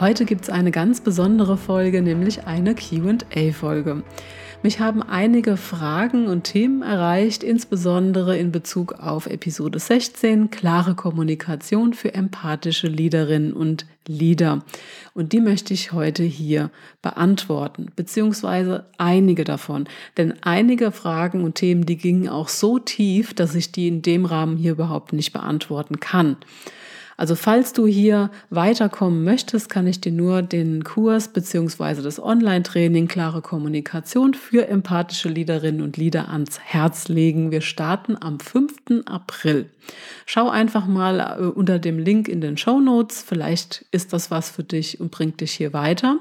Heute 0.00 0.26
gibt 0.26 0.42
es 0.42 0.50
eine 0.50 0.70
ganz 0.70 1.00
besondere 1.00 1.56
Folge, 1.56 2.02
nämlich 2.02 2.46
eine 2.46 2.76
QA-Folge. 2.76 4.04
Mich 4.62 4.78
haben 4.78 5.02
einige 5.02 5.56
Fragen 5.56 6.28
und 6.28 6.44
Themen 6.44 6.82
erreicht, 6.82 7.42
insbesondere 7.42 8.38
in 8.38 8.52
Bezug 8.52 8.92
auf 9.00 9.26
Episode 9.26 9.80
16, 9.80 10.50
klare 10.50 10.94
Kommunikation 10.94 11.94
für 11.94 12.14
empathische 12.14 12.86
Leaderinnen 12.86 13.52
und 13.52 13.86
Leader. 14.06 14.64
Und 15.14 15.32
die 15.32 15.40
möchte 15.40 15.74
ich 15.74 15.90
heute 15.90 16.22
hier 16.22 16.70
beantworten, 17.02 17.86
beziehungsweise 17.96 18.86
einige 18.98 19.42
davon. 19.42 19.88
Denn 20.16 20.34
einige 20.42 20.92
Fragen 20.92 21.42
und 21.42 21.56
Themen, 21.56 21.86
die 21.86 21.96
gingen 21.96 22.28
auch 22.28 22.48
so 22.48 22.78
tief, 22.78 23.34
dass 23.34 23.56
ich 23.56 23.72
die 23.72 23.88
in 23.88 24.02
dem 24.02 24.26
Rahmen 24.26 24.56
hier 24.58 24.72
überhaupt 24.72 25.12
nicht 25.12 25.32
beantworten 25.32 25.98
kann. 25.98 26.36
Also 27.18 27.34
falls 27.34 27.72
du 27.72 27.88
hier 27.88 28.30
weiterkommen 28.48 29.24
möchtest, 29.24 29.68
kann 29.68 29.88
ich 29.88 30.00
dir 30.00 30.12
nur 30.12 30.40
den 30.40 30.84
Kurs 30.84 31.26
beziehungsweise 31.32 32.00
das 32.00 32.22
Online-Training 32.22 33.08
Klare 33.08 33.42
Kommunikation 33.42 34.34
für 34.34 34.68
empathische 34.68 35.28
Leaderinnen 35.28 35.82
und 35.82 35.96
Leader 35.96 36.28
ans 36.28 36.60
Herz 36.60 37.08
legen. 37.08 37.50
Wir 37.50 37.60
starten 37.60 38.16
am 38.20 38.38
5. 38.38 39.04
April. 39.06 39.68
Schau 40.26 40.48
einfach 40.48 40.86
mal 40.86 41.18
äh, 41.18 41.42
unter 41.42 41.80
dem 41.80 41.98
Link 41.98 42.28
in 42.28 42.40
den 42.40 42.56
Show 42.56 42.78
Notes. 42.78 43.20
Vielleicht 43.26 43.84
ist 43.90 44.12
das 44.12 44.30
was 44.30 44.48
für 44.48 44.62
dich 44.62 45.00
und 45.00 45.10
bringt 45.10 45.40
dich 45.40 45.50
hier 45.50 45.72
weiter. 45.72 46.20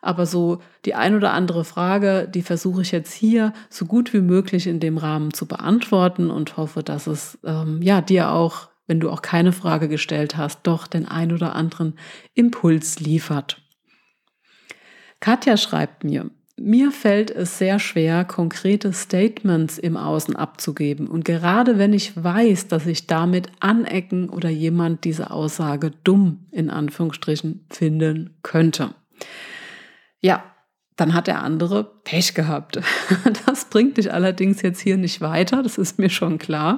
Aber 0.00 0.26
so 0.26 0.62
die 0.84 0.94
ein 0.94 1.16
oder 1.16 1.32
andere 1.32 1.64
Frage, 1.64 2.30
die 2.32 2.42
versuche 2.42 2.82
ich 2.82 2.92
jetzt 2.92 3.12
hier 3.12 3.52
so 3.68 3.84
gut 3.84 4.14
wie 4.14 4.20
möglich 4.20 4.68
in 4.68 4.78
dem 4.78 4.96
Rahmen 4.96 5.34
zu 5.34 5.46
beantworten 5.46 6.30
und 6.30 6.56
hoffe, 6.56 6.84
dass 6.84 7.08
es 7.08 7.36
ähm, 7.44 7.82
ja 7.82 8.00
dir 8.00 8.30
auch 8.30 8.69
wenn 8.90 8.98
du 8.98 9.08
auch 9.08 9.22
keine 9.22 9.52
Frage 9.52 9.88
gestellt 9.88 10.36
hast, 10.36 10.62
doch 10.64 10.88
den 10.88 11.06
ein 11.06 11.32
oder 11.32 11.54
anderen 11.54 11.94
Impuls 12.34 12.98
liefert. 12.98 13.62
Katja 15.20 15.56
schreibt 15.56 16.02
mir, 16.02 16.28
mir 16.58 16.90
fällt 16.90 17.30
es 17.30 17.56
sehr 17.56 17.78
schwer, 17.78 18.24
konkrete 18.24 18.92
Statements 18.92 19.78
im 19.78 19.96
Außen 19.96 20.34
abzugeben. 20.34 21.06
Und 21.06 21.24
gerade 21.24 21.78
wenn 21.78 21.92
ich 21.92 22.22
weiß, 22.22 22.66
dass 22.66 22.84
ich 22.86 23.06
damit 23.06 23.46
anecken 23.60 24.28
oder 24.28 24.48
jemand 24.48 25.04
diese 25.04 25.30
Aussage 25.30 25.92
dumm 26.02 26.46
in 26.50 26.68
Anführungsstrichen 26.68 27.66
finden 27.70 28.38
könnte. 28.42 28.94
Ja, 30.20 30.42
dann 30.96 31.14
hat 31.14 31.28
der 31.28 31.44
andere 31.44 31.84
Pech 32.02 32.34
gehabt. 32.34 32.80
Das 33.46 33.66
bringt 33.66 33.98
dich 33.98 34.12
allerdings 34.12 34.62
jetzt 34.62 34.80
hier 34.80 34.96
nicht 34.96 35.20
weiter, 35.20 35.62
das 35.62 35.78
ist 35.78 36.00
mir 36.00 36.10
schon 36.10 36.38
klar. 36.38 36.74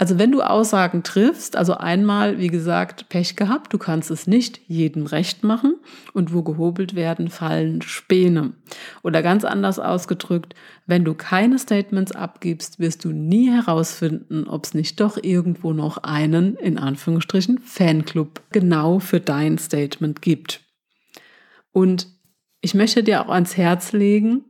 Also 0.00 0.18
wenn 0.18 0.32
du 0.32 0.40
Aussagen 0.40 1.02
triffst, 1.02 1.56
also 1.56 1.74
einmal, 1.74 2.38
wie 2.38 2.46
gesagt, 2.46 3.10
Pech 3.10 3.36
gehabt, 3.36 3.70
du 3.74 3.76
kannst 3.76 4.10
es 4.10 4.26
nicht 4.26 4.58
jedem 4.66 5.04
recht 5.04 5.44
machen 5.44 5.74
und 6.14 6.32
wo 6.32 6.42
gehobelt 6.42 6.94
werden, 6.94 7.28
fallen 7.28 7.82
Späne. 7.82 8.54
Oder 9.02 9.22
ganz 9.22 9.44
anders 9.44 9.78
ausgedrückt, 9.78 10.54
wenn 10.86 11.04
du 11.04 11.12
keine 11.12 11.58
Statements 11.58 12.12
abgibst, 12.12 12.78
wirst 12.78 13.04
du 13.04 13.10
nie 13.10 13.50
herausfinden, 13.50 14.48
ob 14.48 14.64
es 14.64 14.72
nicht 14.72 14.98
doch 15.00 15.22
irgendwo 15.22 15.74
noch 15.74 15.98
einen, 15.98 16.56
in 16.56 16.78
Anführungsstrichen, 16.78 17.58
Fanclub 17.58 18.40
genau 18.52 19.00
für 19.00 19.20
dein 19.20 19.58
Statement 19.58 20.22
gibt. 20.22 20.62
Und 21.72 22.06
ich 22.62 22.72
möchte 22.72 23.02
dir 23.02 23.20
auch 23.20 23.28
ans 23.28 23.58
Herz 23.58 23.92
legen, 23.92 24.46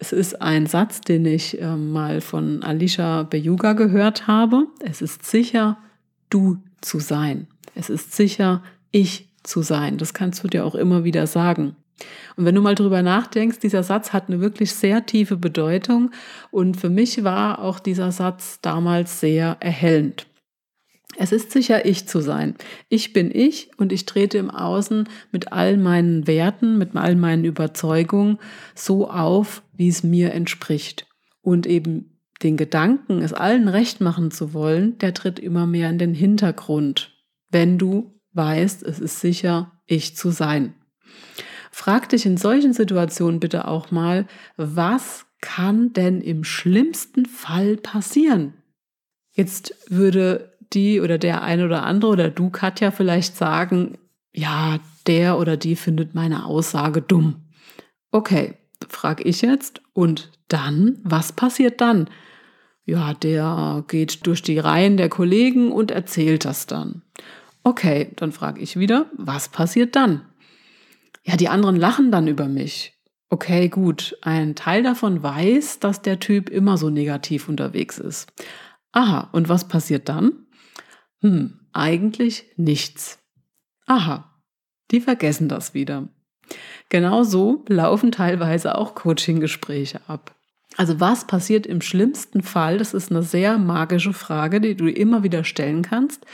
es 0.00 0.12
ist 0.12 0.40
ein 0.40 0.66
Satz, 0.66 1.02
den 1.02 1.26
ich 1.26 1.60
äh, 1.60 1.76
mal 1.76 2.22
von 2.22 2.62
Alicia 2.62 3.22
Beyuga 3.22 3.74
gehört 3.74 4.26
habe. 4.26 4.66
Es 4.80 5.02
ist 5.02 5.24
sicher, 5.26 5.76
du 6.30 6.56
zu 6.80 7.00
sein. 7.00 7.46
Es 7.74 7.90
ist 7.90 8.16
sicher, 8.16 8.62
ich 8.90 9.28
zu 9.42 9.60
sein. 9.60 9.98
Das 9.98 10.14
kannst 10.14 10.42
du 10.42 10.48
dir 10.48 10.64
auch 10.64 10.74
immer 10.74 11.04
wieder 11.04 11.26
sagen. 11.26 11.76
Und 12.36 12.46
wenn 12.46 12.54
du 12.54 12.62
mal 12.62 12.74
drüber 12.74 13.02
nachdenkst, 13.02 13.58
dieser 13.58 13.82
Satz 13.82 14.14
hat 14.14 14.28
eine 14.28 14.40
wirklich 14.40 14.72
sehr 14.72 15.04
tiefe 15.04 15.36
Bedeutung. 15.36 16.10
Und 16.50 16.78
für 16.78 16.88
mich 16.88 17.22
war 17.22 17.58
auch 17.58 17.78
dieser 17.78 18.10
Satz 18.10 18.58
damals 18.62 19.20
sehr 19.20 19.58
erhellend. 19.60 20.26
Es 21.16 21.32
ist 21.32 21.50
sicher 21.50 21.84
ich 21.84 22.06
zu 22.06 22.20
sein. 22.20 22.54
Ich 22.88 23.12
bin 23.12 23.30
ich 23.34 23.70
und 23.76 23.92
ich 23.92 24.06
trete 24.06 24.38
im 24.38 24.50
Außen 24.50 25.08
mit 25.32 25.52
all 25.52 25.76
meinen 25.76 26.26
Werten, 26.26 26.78
mit 26.78 26.94
all 26.96 27.16
meinen 27.16 27.44
Überzeugungen 27.44 28.38
so 28.74 29.10
auf, 29.10 29.62
wie 29.74 29.88
es 29.88 30.02
mir 30.02 30.32
entspricht. 30.32 31.06
Und 31.42 31.66
eben 31.66 32.20
den 32.42 32.56
Gedanken, 32.56 33.20
es 33.20 33.32
allen 33.32 33.68
recht 33.68 34.00
machen 34.00 34.30
zu 34.30 34.54
wollen, 34.54 34.98
der 34.98 35.12
tritt 35.12 35.38
immer 35.38 35.66
mehr 35.66 35.90
in 35.90 35.98
den 35.98 36.14
Hintergrund, 36.14 37.12
wenn 37.50 37.76
du 37.76 38.18
weißt, 38.32 38.82
es 38.82 38.98
ist 38.98 39.20
sicher 39.20 39.72
ich 39.86 40.16
zu 40.16 40.30
sein. 40.30 40.74
Frag 41.70 42.08
dich 42.08 42.26
in 42.26 42.36
solchen 42.36 42.72
Situationen 42.72 43.40
bitte 43.40 43.68
auch 43.68 43.90
mal, 43.90 44.26
was 44.56 45.26
kann 45.40 45.92
denn 45.92 46.20
im 46.20 46.44
schlimmsten 46.44 47.26
Fall 47.26 47.76
passieren? 47.76 48.54
Jetzt 49.32 49.74
würde 49.88 50.58
die 50.72 51.00
oder 51.00 51.18
der 51.18 51.42
eine 51.42 51.64
oder 51.64 51.84
andere 51.84 52.10
oder 52.10 52.30
du, 52.30 52.50
Katja, 52.50 52.90
vielleicht 52.90 53.36
sagen, 53.36 53.98
ja, 54.32 54.78
der 55.06 55.38
oder 55.38 55.56
die 55.56 55.76
findet 55.76 56.14
meine 56.14 56.46
Aussage 56.46 57.02
dumm. 57.02 57.42
Okay, 58.12 58.54
frage 58.88 59.24
ich 59.24 59.42
jetzt. 59.42 59.82
Und 59.92 60.30
dann, 60.48 60.98
was 61.02 61.32
passiert 61.32 61.80
dann? 61.80 62.08
Ja, 62.84 63.14
der 63.14 63.84
geht 63.88 64.26
durch 64.26 64.42
die 64.42 64.58
Reihen 64.58 64.96
der 64.96 65.08
Kollegen 65.08 65.70
und 65.70 65.90
erzählt 65.90 66.44
das 66.44 66.66
dann. 66.66 67.02
Okay, 67.62 68.12
dann 68.16 68.32
frage 68.32 68.60
ich 68.60 68.78
wieder, 68.78 69.06
was 69.16 69.48
passiert 69.48 69.94
dann? 69.96 70.22
Ja, 71.24 71.36
die 71.36 71.48
anderen 71.48 71.76
lachen 71.76 72.10
dann 72.10 72.26
über 72.26 72.46
mich. 72.46 72.94
Okay, 73.28 73.68
gut, 73.68 74.16
ein 74.22 74.56
Teil 74.56 74.82
davon 74.82 75.22
weiß, 75.22 75.78
dass 75.78 76.02
der 76.02 76.18
Typ 76.18 76.48
immer 76.48 76.78
so 76.78 76.90
negativ 76.90 77.48
unterwegs 77.48 77.98
ist. 77.98 78.32
Aha, 78.92 79.28
und 79.32 79.48
was 79.48 79.68
passiert 79.68 80.08
dann? 80.08 80.32
Hm, 81.20 81.60
eigentlich 81.72 82.46
nichts. 82.56 83.18
Aha, 83.86 84.40
die 84.90 85.00
vergessen 85.00 85.48
das 85.48 85.74
wieder. 85.74 86.08
Genauso 86.88 87.64
laufen 87.68 88.10
teilweise 88.10 88.76
auch 88.76 88.94
Coaching-Gespräche 88.94 90.00
ab. 90.08 90.34
Also 90.76 91.00
was 91.00 91.26
passiert 91.26 91.66
im 91.66 91.80
schlimmsten 91.80 92.42
Fall? 92.42 92.78
Das 92.78 92.94
ist 92.94 93.10
eine 93.10 93.22
sehr 93.22 93.58
magische 93.58 94.12
Frage, 94.12 94.60
die 94.60 94.76
du 94.76 94.88
immer 94.88 95.22
wieder 95.22 95.44
stellen 95.44 95.82
kannst, 95.82 96.24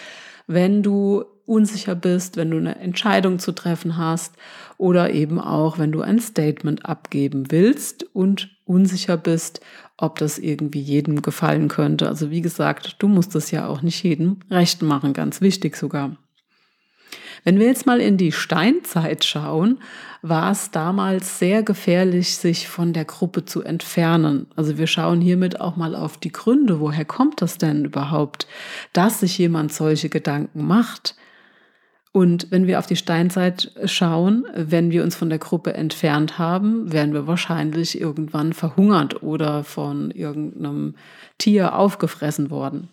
wenn 0.46 0.82
du 0.82 1.24
unsicher 1.46 1.94
bist, 1.94 2.36
wenn 2.36 2.50
du 2.50 2.58
eine 2.58 2.78
Entscheidung 2.78 3.38
zu 3.38 3.52
treffen 3.52 3.96
hast 3.96 4.34
oder 4.78 5.12
eben 5.12 5.40
auch, 5.40 5.78
wenn 5.78 5.92
du 5.92 6.02
ein 6.02 6.20
Statement 6.20 6.84
abgeben 6.84 7.50
willst 7.50 8.04
und 8.14 8.50
unsicher 8.64 9.16
bist, 9.16 9.60
ob 9.96 10.18
das 10.18 10.38
irgendwie 10.38 10.80
jedem 10.80 11.22
gefallen 11.22 11.68
könnte. 11.68 12.08
Also 12.08 12.30
wie 12.30 12.42
gesagt, 12.42 12.96
du 12.98 13.08
musst 13.08 13.34
es 13.34 13.50
ja 13.50 13.66
auch 13.66 13.82
nicht 13.82 14.02
jedem 14.02 14.40
recht 14.50 14.82
machen, 14.82 15.12
ganz 15.12 15.40
wichtig 15.40 15.76
sogar. 15.76 16.16
Wenn 17.44 17.60
wir 17.60 17.66
jetzt 17.66 17.86
mal 17.86 18.00
in 18.00 18.16
die 18.16 18.32
Steinzeit 18.32 19.24
schauen, 19.24 19.78
war 20.20 20.50
es 20.50 20.72
damals 20.72 21.38
sehr 21.38 21.62
gefährlich, 21.62 22.36
sich 22.36 22.66
von 22.66 22.92
der 22.92 23.04
Gruppe 23.04 23.44
zu 23.44 23.62
entfernen. 23.62 24.48
Also 24.56 24.78
wir 24.78 24.88
schauen 24.88 25.20
hiermit 25.20 25.60
auch 25.60 25.76
mal 25.76 25.94
auf 25.94 26.16
die 26.16 26.32
Gründe. 26.32 26.80
Woher 26.80 27.04
kommt 27.04 27.40
das 27.40 27.56
denn 27.56 27.84
überhaupt, 27.84 28.48
dass 28.92 29.20
sich 29.20 29.38
jemand 29.38 29.72
solche 29.72 30.08
Gedanken 30.08 30.66
macht? 30.66 31.14
Und 32.16 32.50
wenn 32.50 32.66
wir 32.66 32.78
auf 32.78 32.86
die 32.86 32.96
Steinzeit 32.96 33.72
schauen, 33.84 34.46
wenn 34.54 34.90
wir 34.90 35.02
uns 35.02 35.14
von 35.14 35.28
der 35.28 35.38
Gruppe 35.38 35.74
entfernt 35.74 36.38
haben, 36.38 36.90
werden 36.90 37.12
wir 37.12 37.26
wahrscheinlich 37.26 38.00
irgendwann 38.00 38.54
verhungert 38.54 39.22
oder 39.22 39.64
von 39.64 40.10
irgendeinem 40.12 40.94
Tier 41.36 41.76
aufgefressen 41.76 42.48
worden. 42.48 42.88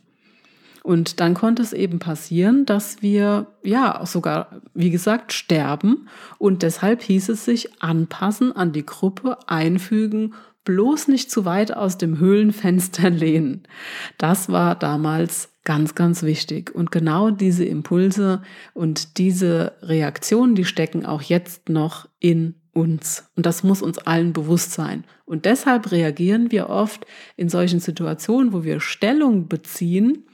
Und 0.84 1.22
dann 1.22 1.36
konnte 1.36 1.62
es 1.62 1.72
eben 1.72 2.00
passieren, 2.00 2.66
dass 2.66 3.02
wir 3.02 3.48
ja 3.64 4.06
sogar, 4.06 4.60
wie 4.74 4.90
gesagt, 4.90 5.32
sterben. 5.32 6.10
Und 6.38 6.62
deshalb 6.62 7.02
hieß 7.02 7.30
es 7.30 7.46
sich 7.46 7.82
anpassen 7.82 8.54
an 8.54 8.74
die 8.74 8.86
Gruppe, 8.86 9.38
einfügen, 9.48 10.34
bloß 10.66 11.08
nicht 11.08 11.32
zu 11.32 11.46
weit 11.46 11.74
aus 11.74 11.98
dem 11.98 12.20
Höhlenfenster 12.20 13.10
lehnen. 13.10 13.64
Das 14.18 14.50
war 14.50 14.76
damals 14.76 15.53
ganz, 15.64 15.96
ganz 15.96 16.24
wichtig. 16.24 16.74
Und 16.74 16.92
genau 16.92 17.30
diese 17.30 17.66
Impulse 17.66 18.42
und 18.74 19.18
diese 19.18 19.74
Reaktionen, 19.82 20.56
die 20.56 20.66
stecken 20.66 21.06
auch 21.06 21.22
jetzt 21.22 21.70
noch 21.70 22.08
in 22.20 22.56
uns. 22.74 23.30
Und 23.36 23.46
das 23.46 23.64
muss 23.64 23.82
uns 23.82 24.00
allen 24.00 24.34
bewusst 24.34 24.72
sein. 24.72 25.06
Und 25.26 25.46
deshalb 25.46 25.92
reagieren 25.92 26.52
wir 26.52 26.70
oft 26.70 27.06
in 27.38 27.50
solchen 27.50 27.80
Situationen, 27.80 28.52
wo 28.52 28.64
wir 28.64 28.80
Stellung 28.80 29.48
beziehen, 29.48 30.26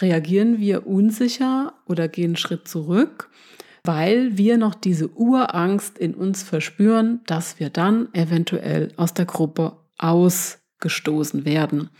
reagieren 0.00 0.58
wir 0.58 0.86
unsicher 0.86 1.74
oder 1.86 2.08
gehen 2.08 2.30
einen 2.30 2.36
Schritt 2.36 2.66
zurück, 2.66 3.30
weil 3.84 4.36
wir 4.38 4.56
noch 4.56 4.74
diese 4.74 5.08
Urangst 5.08 5.98
in 5.98 6.14
uns 6.14 6.42
verspüren, 6.42 7.20
dass 7.26 7.60
wir 7.60 7.68
dann 7.68 8.08
eventuell 8.14 8.92
aus 8.96 9.12
der 9.12 9.26
Gruppe 9.26 9.76
ausgestoßen 9.98 11.44
werden. 11.44 11.90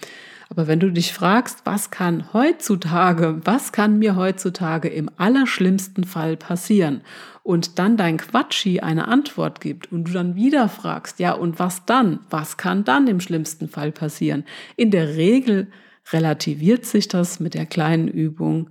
Aber 0.53 0.67
wenn 0.67 0.81
du 0.81 0.93
dich 0.93 1.15
fragst, 1.15 1.63
was 1.65 1.91
kann 1.91 2.35
heutzutage, 2.35 3.41
was 3.43 3.73
kann 3.73 3.99
mir 3.99 4.17
heutzutage 4.17 4.89
im 4.89 5.09
allerschlimmsten 5.17 6.05
Fall 6.05 6.37
passieren? 6.37 7.01
Und 7.43 7.79
dann 7.79 7.97
dein 7.97 8.19
Quatschi 8.19 8.81
eine 8.81 9.09
Antwort 9.09 9.63
gibt 9.63 9.91
und 9.91 10.05
du 10.05 10.13
dann 10.13 10.35
wieder 10.35 10.69
fragst, 10.69 11.21
ja, 11.21 11.33
und 11.33 11.59
was 11.59 11.87
dann? 11.87 12.21
Was 12.29 12.59
kann 12.59 12.85
dann 12.85 13.07
im 13.07 13.21
schlimmsten 13.21 13.67
Fall 13.67 13.93
passieren? 13.93 14.45
In 14.77 14.91
der 14.91 15.17
Regel 15.17 15.69
relativiert 16.13 16.85
sich 16.85 17.09
das 17.09 17.41
mit 17.41 17.55
der 17.55 17.65
kleinen 17.65 18.09
Übung 18.09 18.69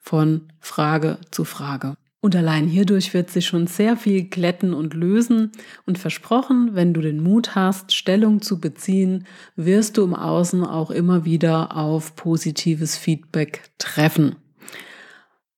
von 0.00 0.52
Frage 0.60 1.16
zu 1.30 1.46
Frage. 1.46 1.96
Und 2.24 2.34
allein 2.34 2.66
hierdurch 2.66 3.12
wird 3.12 3.28
sich 3.28 3.44
schon 3.44 3.66
sehr 3.66 3.98
viel 3.98 4.24
glätten 4.24 4.72
und 4.72 4.94
lösen. 4.94 5.52
Und 5.84 5.98
versprochen, 5.98 6.70
wenn 6.72 6.94
du 6.94 7.02
den 7.02 7.22
Mut 7.22 7.54
hast, 7.54 7.92
Stellung 7.92 8.40
zu 8.40 8.60
beziehen, 8.60 9.26
wirst 9.56 9.98
du 9.98 10.04
im 10.04 10.14
Außen 10.14 10.64
auch 10.64 10.90
immer 10.90 11.26
wieder 11.26 11.76
auf 11.76 12.16
positives 12.16 12.96
Feedback 12.96 13.64
treffen. 13.76 14.36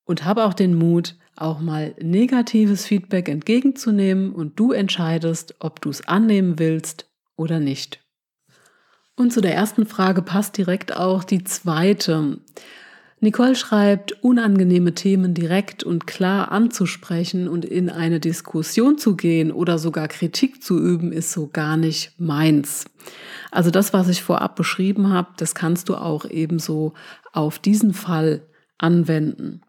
Und 0.07 0.25
habe 0.25 0.45
auch 0.45 0.55
den 0.55 0.75
Mut, 0.75 1.15
auch 1.37 1.61
mal 1.61 1.95
negatives 2.03 2.85
Feedback 2.85 3.29
entgegenzunehmen 3.29 4.33
und 4.33 4.59
du 4.59 4.73
entscheidest, 4.73 5.55
ob 5.61 5.81
du 5.81 5.91
es 5.91 6.09
annehmen 6.09 6.59
willst 6.59 7.09
oder 7.37 7.61
nicht. 7.61 8.01
Und 9.15 9.33
zu 9.33 9.41
der 9.41 9.55
ersten 9.55 9.87
Frage 9.87 10.21
passt 10.21 10.59
direkt 10.59 10.97
auch 10.97 11.23
die 11.23 11.45
zweite. 11.45 12.41
Nicole 13.21 13.57
schreibt, 13.57 14.23
unangenehme 14.23 14.95
Themen 14.95 15.33
direkt 15.33 15.83
und 15.83 16.07
klar 16.07 16.53
anzusprechen 16.53 17.49
und 17.49 17.65
in 17.65 17.89
eine 17.89 18.21
Diskussion 18.21 18.99
zu 18.99 19.17
gehen 19.17 19.51
oder 19.51 19.79
sogar 19.79 20.07
Kritik 20.09 20.63
zu 20.63 20.79
üben, 20.79 21.13
ist 21.13 21.33
so 21.33 21.49
gar 21.49 21.79
nicht 21.79 22.13
meins. 22.19 22.85
Also 23.51 23.71
das, 23.71 23.95
was 23.95 24.09
ich 24.09 24.23
vorab 24.23 24.55
beschrieben 24.55 25.11
habe, 25.11 25.31
das 25.39 25.55
kannst 25.55 25.89
du 25.89 25.95
auch 25.95 26.27
ebenso 26.27 26.93
auf 27.33 27.59
diesen 27.59 27.95
Fall 27.95 28.43
anwenden. 28.77 29.63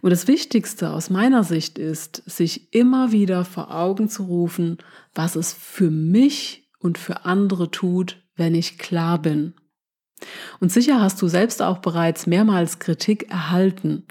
Und 0.00 0.10
das 0.10 0.28
Wichtigste 0.28 0.90
aus 0.90 1.10
meiner 1.10 1.42
Sicht 1.42 1.78
ist, 1.78 2.22
sich 2.26 2.72
immer 2.72 3.10
wieder 3.10 3.44
vor 3.44 3.74
Augen 3.74 4.08
zu 4.08 4.24
rufen, 4.24 4.78
was 5.12 5.34
es 5.34 5.52
für 5.52 5.90
mich 5.90 6.68
und 6.78 6.98
für 6.98 7.24
andere 7.24 7.72
tut, 7.72 8.22
wenn 8.36 8.54
ich 8.54 8.78
klar 8.78 9.20
bin 9.20 9.54
und 10.60 10.72
sicher 10.72 11.00
hast 11.00 11.20
du 11.20 11.28
selbst 11.28 11.62
auch 11.62 11.78
bereits 11.78 12.26
mehrmals 12.26 12.78
Kritik 12.78 13.30
erhalten 13.30 14.04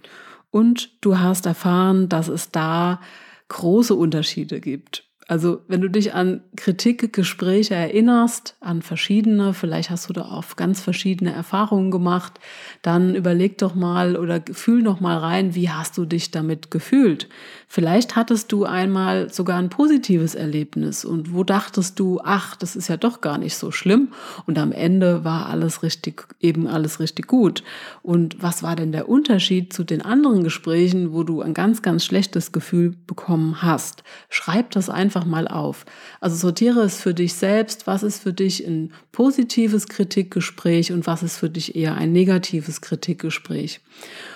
und 0.52 0.92
du 1.02 1.20
hast 1.20 1.46
erfahren, 1.46 2.10
dass 2.10 2.28
es 2.28 2.52
da 2.52 3.02
große 3.48 3.94
Unterschiede 3.94 4.60
gibt. 4.62 5.05
Also 5.28 5.62
wenn 5.68 5.82
du 5.82 5.90
dich 5.90 6.14
an 6.14 6.42
Kritikgespräche 6.56 7.74
erinnerst, 7.74 8.56
an 8.60 8.84
verschiedene, 8.84 9.56
vielleicht 9.56 9.90
hast 9.90 10.08
du 10.08 10.14
da 10.14 10.22
auch 10.22 10.56
ganz 10.56 10.82
verschiedene 10.82 11.34
Erfahrungen 11.34 11.90
gemacht, 11.90 12.40
dann 12.84 13.16
überleg 13.16 13.58
doch 13.58 13.74
mal 13.74 14.18
oder 14.18 14.40
fühl 14.52 14.84
noch 14.84 15.00
mal 15.00 15.18
rein, 15.18 15.56
wie 15.56 15.70
hast 15.70 15.98
du 15.98 16.06
dich 16.06 16.30
damit 16.30 16.70
gefühlt? 16.70 17.28
Vielleicht 17.68 18.16
hattest 18.16 18.52
du 18.52 18.66
einmal 18.66 19.34
sogar 19.34 19.58
ein 19.58 19.70
positives 19.70 20.36
Erlebnis 20.36 21.04
und 21.04 21.34
wo 21.34 21.44
dachtest 21.44 22.00
du, 22.00 22.20
ach, 22.24 22.56
das 22.56 22.76
ist 22.76 22.88
ja 22.88 22.98
doch 22.98 23.22
gar 23.22 23.40
nicht 23.40 23.58
so 23.58 23.72
schlimm 23.72 24.10
und 24.46 24.60
am 24.60 24.72
Ende 24.72 25.24
war 25.24 25.48
alles 25.48 25.82
richtig, 25.82 26.28
eben 26.40 26.68
alles 26.68 27.00
richtig 27.00 27.26
gut. 27.26 27.64
Und 28.04 28.44
was 28.44 28.62
war 28.62 28.76
denn 28.76 28.92
der 28.92 29.10
Unterschied 29.10 29.74
zu 29.74 29.84
den 29.84 30.04
anderen 30.04 30.44
Gesprächen, 30.44 31.14
wo 31.14 31.24
du 31.24 31.42
ein 31.42 31.56
ganz, 31.56 31.82
ganz 31.82 32.06
schlechtes 32.06 32.52
Gefühl 32.52 32.96
bekommen 33.08 33.64
hast? 33.64 34.04
Schreib 34.30 34.70
das 34.70 34.92
einfach 34.92 35.15
einfach 35.16 35.26
mal 35.26 35.48
auf. 35.48 35.86
Also 36.20 36.36
sortiere 36.36 36.82
es 36.82 37.00
für 37.00 37.14
dich 37.14 37.34
selbst, 37.34 37.88
was 37.88 38.04
ist 38.04 38.22
für 38.22 38.34
dich 38.34 38.66
ein 38.66 38.92
positives 39.12 39.88
Kritikgespräch 39.88 40.92
und 40.92 41.08
was 41.08 41.24
ist 41.24 41.38
für 41.38 41.50
dich 41.50 41.76
eher 41.76 41.96
ein 41.96 42.12
negatives 42.12 42.82
Kritikgespräch. 42.82 43.80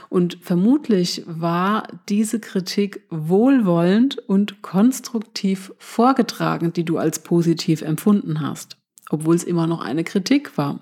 Und 0.09 0.37
vermutlich 0.41 1.23
war 1.27 1.87
diese 2.07 2.39
Kritik 2.39 3.01
wohlwollend 3.09 4.17
und 4.17 4.61
konstruktiv 4.61 5.73
vorgetragen, 5.77 6.73
die 6.73 6.85
du 6.85 6.97
als 6.97 7.19
positiv 7.19 7.81
empfunden 7.81 8.39
hast, 8.39 8.77
obwohl 9.09 9.35
es 9.35 9.43
immer 9.43 9.67
noch 9.67 9.81
eine 9.81 10.03
Kritik 10.03 10.57
war. 10.57 10.79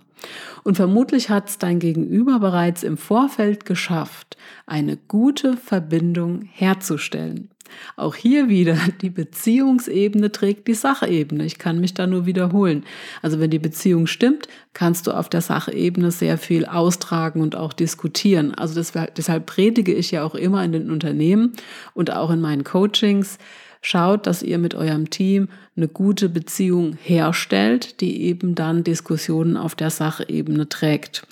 Und 0.64 0.76
vermutlich 0.76 1.30
hat 1.30 1.50
es 1.50 1.58
dein 1.60 1.80
Gegenüber 1.80 2.40
bereits 2.40 2.84
im 2.84 2.98
Vorfeld 2.98 3.66
geschafft, 3.66 4.36
eine 4.66 4.98
gute 4.98 5.58
Verbindung 5.58 6.42
herzustellen. 6.42 7.50
Auch 7.96 8.16
hier 8.16 8.50
wieder, 8.50 8.78
die 9.02 9.10
Beziehungsebene 9.10 10.32
trägt 10.32 10.68
die 10.68 10.74
Sachebene. 10.74 11.46
Ich 11.46 11.58
kann 11.58 11.80
mich 11.80 11.94
da 11.94 12.08
nur 12.08 12.26
wiederholen. 12.26 12.84
Also 13.22 13.40
wenn 13.40 13.50
die 13.50 13.60
Beziehung 13.60 14.08
stimmt, 14.08 14.48
kannst 14.74 15.08
du 15.08 15.12
auf 15.12 15.30
der 15.30 15.42
Sachebene 15.42 16.12
sehr 16.12 16.38
viel 16.38 16.66
austragen 16.66 17.42
und 17.42 17.56
auch 17.56 17.74
diskutieren. 17.74 18.54
Also 18.54 18.76
das, 18.76 18.94
deshalb 19.16 19.46
predige 19.46 19.94
ich 19.94 20.12
ja 20.12 20.24
auch 20.24 20.36
immer 20.36 20.64
in 20.64 20.72
den 20.72 20.92
Unternehmen 20.92 21.54
und 21.94 22.12
auch 22.12 22.32
in 22.32 22.42
meinen 22.42 22.64
Coachings. 22.64 23.38
Schaut, 23.82 24.28
dass 24.28 24.44
ihr 24.44 24.58
mit 24.58 24.76
eurem 24.76 25.10
Team 25.10 25.50
eine 25.76 25.88
gute 25.88 26.30
Beziehung 26.30 26.98
herstellt, 27.02 28.02
die 28.02 28.24
eben 28.24 28.56
dann 28.56 28.84
Diskussionen 28.84 29.56
auf 29.56 29.76
der 29.76 29.92
Sachebene 29.92 30.68
trägt. 30.68 31.26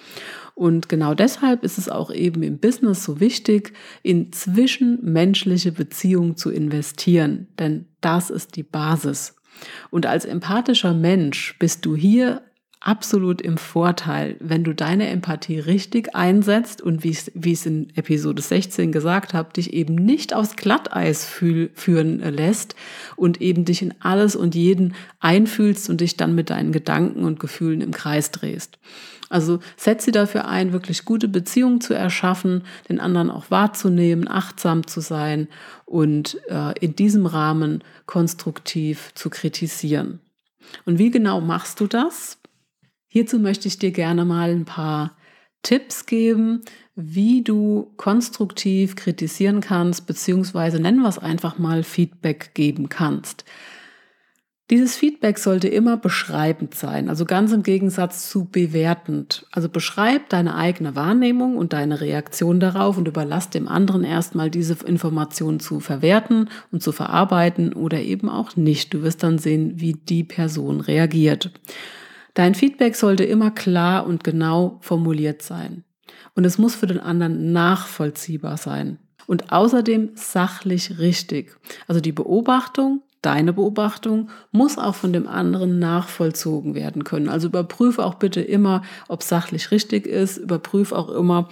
Und 0.55 0.87
genau 0.87 1.13
deshalb 1.13 1.63
ist 1.63 1.77
es 1.77 1.89
auch 1.89 2.11
eben 2.11 2.41
im 2.41 2.59
Business 2.59 3.03
so 3.03 3.19
wichtig, 3.19 3.73
in 4.03 4.31
zwischenmenschliche 4.31 5.73
Beziehungen 5.73 6.37
zu 6.37 6.49
investieren, 6.49 7.47
denn 7.59 7.87
das 7.99 8.29
ist 8.29 8.55
die 8.55 8.63
Basis. 8.63 9.35
Und 9.91 10.05
als 10.05 10.23
empathischer 10.23 10.93
Mensch 10.93 11.57
bist 11.59 11.85
du 11.85 11.95
hier 11.95 12.41
absolut 12.85 13.41
im 13.41 13.57
Vorteil, 13.57 14.37
wenn 14.39 14.63
du 14.63 14.73
deine 14.73 15.07
Empathie 15.09 15.59
richtig 15.59 16.15
einsetzt 16.15 16.81
und 16.81 17.03
wie 17.03 17.09
ich 17.09 17.31
es 17.53 17.65
in 17.65 17.89
Episode 17.95 18.41
16 18.41 18.91
gesagt 18.91 19.33
habe, 19.33 19.53
dich 19.53 19.73
eben 19.73 19.95
nicht 19.95 20.35
aufs 20.35 20.55
Glatteis 20.55 21.25
führen 21.25 22.19
lässt 22.19 22.75
und 23.15 23.41
eben 23.41 23.65
dich 23.65 23.81
in 23.81 23.95
alles 24.01 24.35
und 24.35 24.53
jeden 24.53 24.93
einfühlst 25.19 25.89
und 25.89 25.99
dich 25.99 26.15
dann 26.15 26.35
mit 26.35 26.51
deinen 26.51 26.71
Gedanken 26.71 27.23
und 27.23 27.39
Gefühlen 27.39 27.81
im 27.81 27.91
Kreis 27.91 28.29
drehst. 28.29 28.77
Also 29.29 29.59
setz 29.77 30.05
sie 30.05 30.11
dafür 30.11 30.47
ein, 30.47 30.71
wirklich 30.71 31.05
gute 31.05 31.27
Beziehungen 31.27 31.81
zu 31.81 31.93
erschaffen, 31.93 32.63
den 32.89 32.99
anderen 32.99 33.31
auch 33.31 33.49
wahrzunehmen, 33.49 34.27
achtsam 34.27 34.85
zu 34.85 35.01
sein 35.01 35.47
und 35.85 36.39
äh, 36.49 36.77
in 36.79 36.95
diesem 36.95 37.25
Rahmen 37.25 37.83
konstruktiv 38.05 39.11
zu 39.15 39.29
kritisieren. 39.29 40.19
Und 40.85 40.99
wie 40.99 41.11
genau 41.11 41.41
machst 41.41 41.79
du 41.79 41.87
das? 41.87 42.37
Hierzu 43.07 43.39
möchte 43.39 43.67
ich 43.67 43.79
dir 43.79 43.91
gerne 43.91 44.25
mal 44.25 44.51
ein 44.51 44.65
paar 44.65 45.15
Tipps 45.63 46.05
geben, 46.05 46.61
wie 46.95 47.41
du 47.41 47.91
konstruktiv 47.97 48.95
kritisieren 48.95 49.61
kannst, 49.61 50.05
beziehungsweise 50.05 50.79
nennen 50.79 51.01
wir 51.01 51.09
es 51.09 51.17
einfach 51.17 51.57
mal 51.57 51.83
Feedback 51.83 52.51
geben 52.53 52.89
kannst. 52.89 53.43
Dieses 54.71 54.95
Feedback 54.95 55.37
sollte 55.37 55.67
immer 55.67 55.95
beschreibend 55.95 56.73
sein, 56.73 57.07
also 57.07 57.25
ganz 57.25 57.51
im 57.51 57.61
Gegensatz 57.61 58.31
zu 58.31 58.45
bewertend. 58.45 59.45
Also 59.51 59.69
beschreib 59.69 60.29
deine 60.29 60.55
eigene 60.55 60.95
Wahrnehmung 60.95 61.55
und 61.55 61.73
deine 61.73 62.01
Reaktion 62.01 62.59
darauf 62.59 62.97
und 62.97 63.07
überlass 63.07 63.51
dem 63.51 63.67
anderen 63.67 64.03
erstmal 64.03 64.49
diese 64.49 64.75
Information 64.83 65.59
zu 65.59 65.79
verwerten 65.79 66.49
und 66.71 66.81
zu 66.81 66.91
verarbeiten 66.91 67.73
oder 67.73 68.01
eben 68.01 68.27
auch 68.27 68.55
nicht. 68.55 68.91
Du 68.95 69.03
wirst 69.03 69.21
dann 69.21 69.37
sehen, 69.37 69.79
wie 69.79 69.93
die 69.93 70.23
Person 70.23 70.81
reagiert. 70.81 71.51
Dein 72.33 72.55
Feedback 72.55 72.95
sollte 72.95 73.23
immer 73.23 73.51
klar 73.51 74.07
und 74.07 74.23
genau 74.23 74.79
formuliert 74.81 75.43
sein. 75.43 75.83
Und 76.33 76.43
es 76.43 76.57
muss 76.57 76.73
für 76.73 76.87
den 76.87 76.99
anderen 76.99 77.53
nachvollziehbar 77.53 78.57
sein. 78.57 78.97
Und 79.27 79.51
außerdem 79.51 80.11
sachlich 80.15 80.97
richtig. 80.97 81.55
Also 81.87 82.01
die 82.01 82.11
Beobachtung, 82.11 83.03
deine 83.25 83.53
Beobachtung, 83.53 84.29
muss 84.51 84.77
auch 84.77 84.95
von 84.95 85.13
dem 85.13 85.27
anderen 85.27 85.79
nachvollzogen 85.79 86.75
werden 86.75 87.03
können. 87.03 87.29
Also 87.29 87.47
überprüfe 87.47 88.05
auch 88.05 88.15
bitte 88.15 88.41
immer, 88.41 88.83
ob 89.07 89.23
sachlich 89.23 89.71
richtig 89.71 90.05
ist. 90.05 90.37
Überprüfe 90.37 90.97
auch 90.97 91.09
immer, 91.09 91.49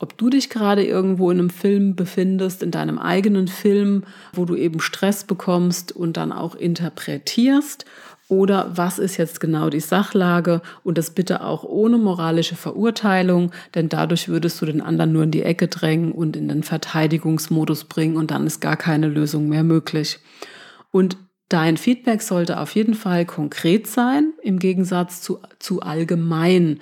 ob 0.00 0.18
du 0.18 0.28
dich 0.28 0.50
gerade 0.50 0.84
irgendwo 0.84 1.30
in 1.30 1.38
einem 1.38 1.50
Film 1.50 1.94
befindest, 1.94 2.62
in 2.62 2.70
deinem 2.70 2.98
eigenen 2.98 3.48
Film, 3.48 4.04
wo 4.32 4.44
du 4.44 4.56
eben 4.56 4.80
Stress 4.80 5.24
bekommst 5.24 5.92
und 5.92 6.16
dann 6.16 6.32
auch 6.32 6.54
interpretierst 6.54 7.84
oder 8.28 8.72
was 8.74 8.98
ist 8.98 9.16
jetzt 9.16 9.40
genau 9.40 9.68
die 9.68 9.80
Sachlage 9.80 10.62
und 10.82 10.96
das 10.96 11.10
bitte 11.10 11.44
auch 11.44 11.62
ohne 11.62 11.98
moralische 11.98 12.56
Verurteilung, 12.56 13.50
denn 13.74 13.88
dadurch 13.88 14.28
würdest 14.28 14.60
du 14.60 14.66
den 14.66 14.80
anderen 14.80 15.12
nur 15.12 15.24
in 15.24 15.30
die 15.30 15.42
Ecke 15.42 15.68
drängen 15.68 16.12
und 16.12 16.36
in 16.36 16.48
den 16.48 16.62
Verteidigungsmodus 16.62 17.84
bringen 17.84 18.16
und 18.16 18.30
dann 18.30 18.46
ist 18.46 18.60
gar 18.60 18.76
keine 18.76 19.08
Lösung 19.08 19.48
mehr 19.48 19.62
möglich. 19.62 20.20
Und 20.94 21.16
dein 21.48 21.76
Feedback 21.76 22.22
sollte 22.22 22.60
auf 22.60 22.76
jeden 22.76 22.94
Fall 22.94 23.26
konkret 23.26 23.88
sein, 23.88 24.32
im 24.44 24.60
Gegensatz 24.60 25.20
zu, 25.22 25.40
zu 25.58 25.82
allgemein. 25.82 26.78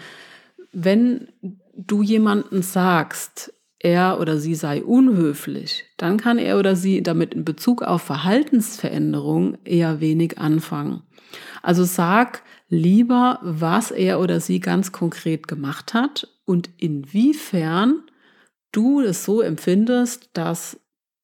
Wenn 0.70 1.28
du 1.74 2.02
jemanden 2.02 2.60
sagst, 2.60 3.54
er 3.78 4.20
oder 4.20 4.36
sie 4.36 4.54
sei 4.54 4.84
unhöflich, 4.84 5.86
dann 5.96 6.18
kann 6.18 6.36
er 6.36 6.58
oder 6.58 6.76
sie 6.76 7.02
damit 7.02 7.32
in 7.32 7.46
Bezug 7.46 7.80
auf 7.80 8.02
Verhaltensveränderung 8.02 9.56
eher 9.64 10.02
wenig 10.02 10.36
anfangen. 10.36 11.04
Also 11.62 11.84
sag 11.84 12.42
lieber, 12.68 13.38
was 13.40 13.90
er 13.92 14.20
oder 14.20 14.40
sie 14.40 14.60
ganz 14.60 14.92
konkret 14.92 15.48
gemacht 15.48 15.94
hat 15.94 16.28
und 16.44 16.68
inwiefern 16.76 18.02
du 18.72 19.00
es 19.00 19.24
so 19.24 19.40
empfindest, 19.40 20.28
dass 20.34 20.81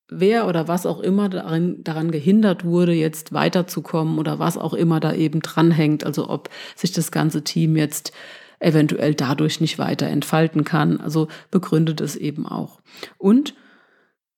wer 0.09 0.47
oder 0.47 0.69
was 0.69 0.87
auch 0.87 1.01
immer 1.01 1.29
daran, 1.29 1.83
daran 1.85 2.11
gehindert 2.11 2.65
wurde, 2.65 2.93
jetzt 2.93 3.33
weiterzukommen 3.33 4.19
oder 4.19 4.39
was 4.39 4.57
auch 4.57 4.75
immer 4.75 5.01
da 5.01 5.13
eben 5.13 5.41
dranhängt. 5.41 6.05
Also 6.05 6.29
ob 6.29 6.49
sich 6.77 6.93
das 6.93 7.11
ganze 7.11 7.45
Team 7.45 7.77
jetzt 7.77 8.13
eventuell 8.61 9.15
dadurch 9.15 9.61
nicht 9.61 9.79
weiter 9.79 10.07
entfalten 10.07 10.65
kann. 10.65 11.01
Also 11.01 11.29
begründet 11.51 12.01
es 12.01 12.17
eben 12.17 12.47
auch. 12.47 12.81
Und 13.19 13.55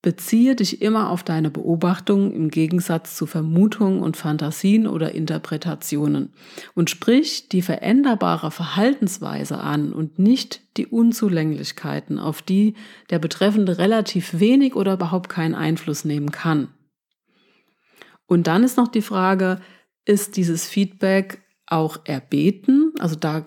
Beziehe 0.03 0.57
dich 0.57 0.81
immer 0.81 1.11
auf 1.11 1.23
deine 1.23 1.51
Beobachtungen 1.51 2.33
im 2.33 2.49
Gegensatz 2.49 3.17
zu 3.17 3.27
Vermutungen 3.27 4.01
und 4.01 4.17
Fantasien 4.17 4.87
oder 4.87 5.15
Interpretationen 5.15 6.33
und 6.75 6.89
sprich 6.89 7.51
die 7.51 7.61
veränderbare 7.61 8.51
Verhaltensweise 8.51 9.59
an 9.59 9.93
und 9.93 10.19
nicht 10.19 10.63
die 10.79 10.87
Unzulänglichkeiten, 10.87 12.19
auf 12.19 12.41
die 12.41 12.75
der 13.11 13.19
Betreffende 13.19 13.77
relativ 13.77 14.41
wenig 14.41 14.75
oder 14.75 14.95
überhaupt 14.95 15.29
keinen 15.29 15.55
Einfluss 15.55 16.07
nehmen 16.07 16.31
kann. 16.31 16.69
Und 18.27 18.47
dann 18.47 18.65
ist 18.65 18.79
noch 18.79 18.89
die 18.89 19.03
Frage, 19.03 19.61
ist 20.07 20.39
dieses 20.39 20.67
Feedback 20.67 21.40
auch 21.71 22.01
erbeten. 22.05 22.93
Also 22.99 23.15
da 23.15 23.45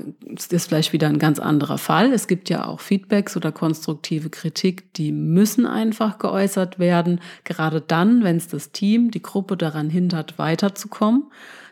ist 0.49 0.67
vielleicht 0.67 0.93
wieder 0.93 1.07
ein 1.07 1.19
ganz 1.19 1.39
anderer 1.39 1.77
Fall. 1.77 2.13
Es 2.13 2.27
gibt 2.27 2.49
ja 2.49 2.65
auch 2.65 2.79
Feedbacks 2.79 3.35
oder 3.35 3.51
konstruktive 3.51 4.29
Kritik, 4.29 4.93
die 4.93 5.11
müssen 5.11 5.65
einfach 5.65 6.17
geäußert 6.19 6.79
werden. 6.79 7.19
Gerade 7.43 7.81
dann, 7.81 8.23
wenn 8.23 8.37
es 8.37 8.47
das 8.47 8.71
Team, 8.71 9.11
die 9.11 9.21
Gruppe 9.21 9.57
daran 9.57 9.89
hindert, 9.89 10.39
weiterzukommen, 10.39 11.25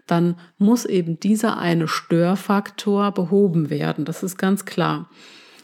dann 0.08 0.36
muss 0.58 0.86
eben 0.86 1.20
dieser 1.20 1.58
eine 1.58 1.88
Störfaktor 1.88 3.12
behoben 3.12 3.70
werden. 3.70 4.03
Das 4.03 4.24
ist 4.24 4.38
ganz 4.38 4.65
klar. 4.65 5.10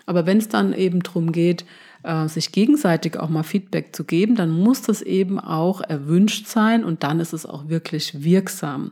Aber 0.08 0.26
wenn 0.26 0.40
es 0.40 0.48
dann 0.48 0.74
eben 0.74 1.04
darum 1.04 1.32
geht, 1.32 1.66
äh, 2.02 2.28
sich 2.28 2.52
gegenseitig 2.52 3.20
auch 3.20 3.30
mal 3.30 3.44
Feedback 3.44 3.96
zu 3.96 4.06
geben, 4.06 4.36
dann 4.36 4.50
muss 4.50 4.82
das 4.82 5.02
eben 5.04 5.40
auch 5.40 5.82
erwünscht 5.82 6.48
sein 6.48 6.84
und 6.84 7.04
dann 7.04 7.20
ist 7.20 7.34
es 7.34 7.46
auch 7.46 7.68
wirklich 7.68 8.24
wirksam. 8.24 8.92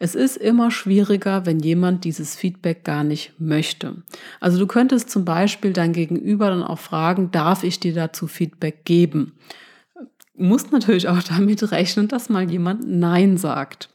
Es 0.00 0.14
ist 0.14 0.36
immer 0.36 0.70
schwieriger, 0.70 1.46
wenn 1.46 1.60
jemand 1.60 2.04
dieses 2.04 2.36
Feedback 2.36 2.84
gar 2.84 3.04
nicht 3.04 3.32
möchte. 3.38 4.02
Also 4.40 4.58
du 4.58 4.66
könntest 4.66 5.10
zum 5.10 5.24
Beispiel 5.24 5.72
dein 5.72 5.92
Gegenüber 5.92 6.50
dann 6.50 6.62
auch 6.62 6.78
fragen, 6.78 7.30
darf 7.30 7.64
ich 7.64 7.80
dir 7.80 7.94
dazu 7.94 8.26
Feedback 8.26 8.84
geben? 8.84 9.34
Du 9.94 10.44
musst 10.44 10.72
natürlich 10.72 11.08
auch 11.08 11.22
damit 11.36 11.70
rechnen, 11.70 12.08
dass 12.08 12.28
mal 12.28 12.50
jemand 12.50 12.88
Nein 12.88 13.36
sagt. 13.36 13.90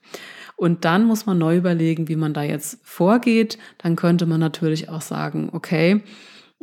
Und 0.56 0.86
dann 0.86 1.06
muss 1.06 1.26
man 1.26 1.38
neu 1.38 1.58
überlegen, 1.58 2.08
wie 2.08 2.16
man 2.16 2.34
da 2.34 2.44
jetzt 2.44 2.80
vorgeht. 2.84 3.58
Dann 3.80 3.98
könnte 3.98 4.26
man 4.26 4.40
natürlich 4.40 4.88
auch 4.88 5.02
sagen, 5.02 5.50
okay, 5.52 6.02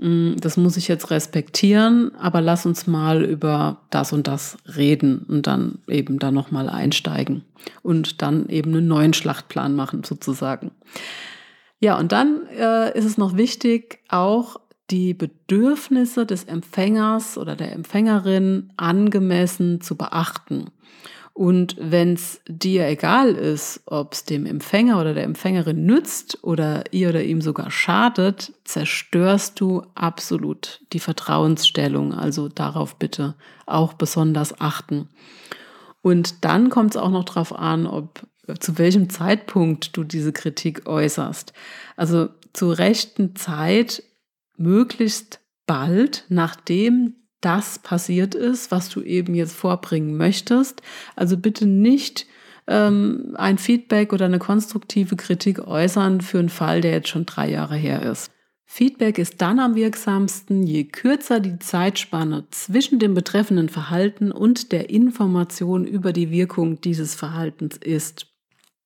das 0.03 0.57
muss 0.57 0.79
ich 0.79 0.89
jetzt 0.89 1.11
respektieren, 1.11 2.15
aber 2.17 2.41
lass 2.41 2.65
uns 2.65 2.87
mal 2.87 3.23
über 3.23 3.83
das 3.91 4.15
und 4.15 4.29
das 4.29 4.57
reden 4.77 5.27
und 5.29 5.47
dann 5.47 5.79
eben 5.89 6.19
da 6.19 6.31
nochmal 6.31 6.71
einsteigen 6.71 7.45
und 7.83 8.23
dann 8.23 8.49
eben 8.49 8.75
einen 8.75 8.89
neuen 8.89 9.13
Schlachtplan 9.13 9.77
machen 9.77 10.03
sozusagen. 10.03 10.71
Ja, 11.81 11.99
und 11.99 12.13
dann 12.13 12.47
äh, 12.59 12.97
ist 12.97 13.05
es 13.05 13.19
noch 13.19 13.37
wichtig, 13.37 13.99
auch 14.09 14.61
die 14.91 15.13
Bedürfnisse 15.13 16.25
des 16.25 16.45
Empfängers 16.45 17.37
oder 17.37 17.55
der 17.55 17.73
Empfängerin 17.73 18.73
angemessen 18.79 19.83
zu 19.83 19.97
beachten. 19.97 20.71
Und 21.33 21.77
wenn 21.79 22.15
es 22.15 22.41
dir 22.49 22.87
egal 22.87 23.35
ist, 23.35 23.83
ob 23.87 24.13
es 24.13 24.25
dem 24.25 24.47
Empfänger 24.47 25.01
oder 25.01 25.15
der 25.15 25.25
Empfängerin 25.25 25.87
nützt 25.87 26.43
oder 26.43 26.85
ihr 26.93 27.11
oder 27.11 27.23
ihm 27.23 27.41
sogar 27.41 27.71
schadet, 27.71 28.53
zerstörst 28.65 29.61
du 29.61 29.83
absolut 29.95 30.83
die 30.93 30.99
Vertrauensstellung. 30.99 32.13
Also 32.13 32.49
darauf 32.49 32.97
bitte 32.97 33.37
auch 33.67 33.95
besonders 33.95 34.61
achten. 34.61 35.09
Und 36.03 36.45
dann 36.45 36.69
kommt 36.69 36.95
es 36.95 37.01
auch 37.01 37.11
noch 37.11 37.25
darauf 37.25 37.55
an, 37.55 37.87
ob 37.87 38.27
zu 38.59 38.79
welchem 38.79 39.09
Zeitpunkt 39.11 39.97
du 39.97 40.05
diese 40.05 40.33
Kritik 40.33 40.87
äußerst. 40.87 41.53
Also 41.97 42.29
zur 42.53 42.79
rechten 42.79 43.37
Zeit, 43.37 44.03
möglichst 44.57 45.41
bald, 45.67 46.25
nachdem 46.29 47.15
das 47.41 47.79
passiert 47.79 48.35
ist, 48.35 48.71
was 48.71 48.89
du 48.89 49.03
eben 49.03 49.35
jetzt 49.35 49.55
vorbringen 49.55 50.17
möchtest. 50.17 50.83
Also 51.17 51.37
bitte 51.37 51.67
nicht 51.67 52.27
ähm, 52.67 53.35
ein 53.37 53.59
Feedback 53.59 54.13
oder 54.13 54.27
eine 54.27 54.39
konstruktive 54.39 55.17
Kritik 55.17 55.67
äußern 55.67 56.21
für 56.21 56.39
einen 56.39 56.49
Fall, 56.49 56.81
der 56.81 56.93
jetzt 56.93 57.09
schon 57.09 57.27
drei 57.27 57.51
Jahre 57.51 57.77
her 57.77 58.03
ist. 58.03 58.31
Feedback 58.73 59.19
ist 59.19 59.43
dann 59.43 59.59
am 59.59 59.75
wirksamsten, 59.75 60.63
je 60.63 60.85
kürzer 60.85 61.41
die 61.41 61.59
Zeitspanne 61.59 62.45
zwischen 62.53 63.01
dem 63.01 63.15
betreffenden 63.15 63.69
Verhalten 63.69 64.31
und 64.31 64.71
der 64.71 64.91
Information 64.91 65.85
über 65.85 66.13
die 66.13 66.31
Wirkung 66.31 66.81
dieses 66.81 67.17
Verhaltens 67.17 67.77
ist. 67.77 68.29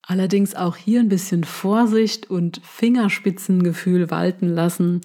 Allerdings 0.01 0.55
auch 0.55 0.75
hier 0.75 1.01
ein 1.01 1.09
bisschen 1.09 1.43
Vorsicht 1.43 2.31
und 2.31 2.61
Fingerspitzengefühl 2.63 4.09
walten 4.09 4.47
lassen. 4.47 5.01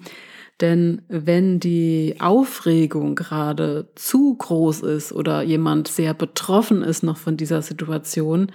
Denn 0.61 1.01
wenn 1.07 1.59
die 1.59 2.17
Aufregung 2.19 3.15
gerade 3.15 3.89
zu 3.95 4.35
groß 4.35 4.81
ist 4.81 5.11
oder 5.11 5.41
jemand 5.41 5.87
sehr 5.87 6.13
betroffen 6.13 6.83
ist 6.83 7.01
noch 7.01 7.17
von 7.17 7.35
dieser 7.35 7.63
Situation, 7.63 8.51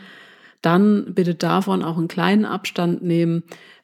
dann 0.63 1.15
bitte 1.15 1.35
davon 1.35 1.83
auch 1.83 1.99
einen 1.99 2.09
kleinen 2.09 2.45
Abstand 2.45 3.03
nehmen, 3.03 3.43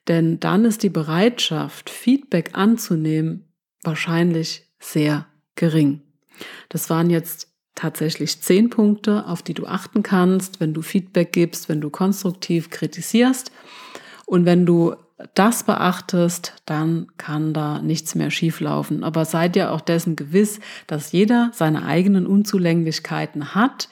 denn 0.08 0.40
dann 0.40 0.64
ist 0.64 0.82
die 0.82 0.88
Bereitschaft, 0.88 1.90
Feedback 1.90 2.50
anzunehmen, 2.54 3.44
wahrscheinlich 3.82 4.68
sehr 4.80 5.26
gering. 5.56 6.02
Das 6.68 6.90
waren 6.90 7.10
jetzt 7.10 7.48
tatsächlich 7.74 8.40
zehn 8.40 8.70
Punkte, 8.70 9.26
auf 9.26 9.42
die 9.42 9.54
du 9.54 9.66
achten 9.66 10.02
kannst, 10.02 10.60
wenn 10.60 10.74
du 10.74 10.82
Feedback 10.82 11.32
gibst, 11.32 11.68
wenn 11.68 11.80
du 11.80 11.90
konstruktiv 11.90 12.70
kritisierst 12.70 13.52
und 14.26 14.44
wenn 14.44 14.66
du 14.66 14.94
das 15.34 15.64
beachtest, 15.64 16.54
dann 16.66 17.08
kann 17.16 17.52
da 17.52 17.80
nichts 17.80 18.14
mehr 18.14 18.30
schieflaufen. 18.30 19.04
Aber 19.04 19.24
seid 19.24 19.56
ja 19.56 19.70
auch 19.70 19.80
dessen 19.80 20.16
gewiss, 20.16 20.60
dass 20.86 21.12
jeder 21.12 21.50
seine 21.52 21.84
eigenen 21.84 22.26
Unzulänglichkeiten 22.26 23.54
hat 23.54 23.88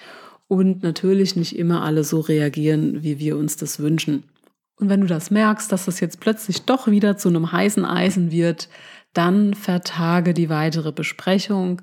und 0.49 0.82
natürlich 0.82 1.37
nicht 1.37 1.56
immer 1.56 1.82
alle 1.82 2.04
so 2.04 2.20
reagieren, 2.20 3.02
wie 3.02 3.18
wir 3.18 3.37
uns 3.37 3.56
das 3.56 3.78
wünschen. 3.78 4.25
Und 4.76 4.88
wenn 4.88 5.02
du 5.02 5.06
das 5.06 5.30
merkst, 5.30 5.70
dass 5.70 5.84
das 5.84 6.00
jetzt 6.00 6.20
plötzlich 6.20 6.62
doch 6.62 6.87
wieder 6.87 7.16
zu 7.16 7.28
einem 7.28 7.52
heißen 7.52 7.84
Eisen 7.84 8.30
wird, 8.30 8.68
dann 9.12 9.54
vertage 9.54 10.34
die 10.34 10.49
weitere 10.49 10.92
Besprechung 10.92 11.82